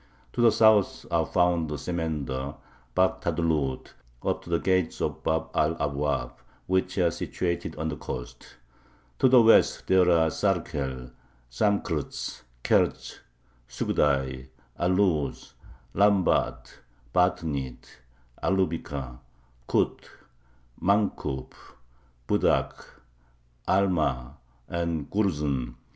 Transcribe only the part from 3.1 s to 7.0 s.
Tadlud, up to the gates of Bab al Abwab, which